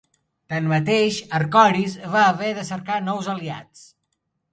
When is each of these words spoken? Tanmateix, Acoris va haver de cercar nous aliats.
Tanmateix, 0.51 1.19
Acoris 1.39 1.97
va 2.15 2.23
haver 2.29 2.49
de 2.61 2.65
cercar 2.71 2.97
nous 3.11 3.29
aliats. 3.35 3.85